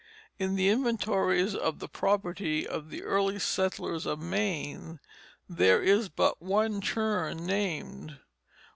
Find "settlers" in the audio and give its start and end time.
3.37-4.07